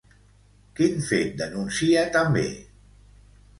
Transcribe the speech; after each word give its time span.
Quin 0.79 1.03
fet 1.09 1.37
denuncia 1.43 2.07
també? 2.19 2.49